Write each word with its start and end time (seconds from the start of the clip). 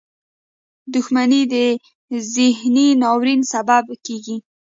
•دښمني 0.93 1.41
د 1.53 1.55
ذهني 2.33 2.87
ناورین 3.01 3.41
سبب 3.53 3.85
کېږي. 4.05 4.37